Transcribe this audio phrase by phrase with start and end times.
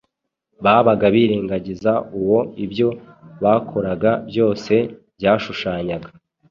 [0.63, 2.89] babaga birengagiza uwo ibyo
[3.43, 4.73] bakoraga byose
[5.17, 6.09] byashushanyaga.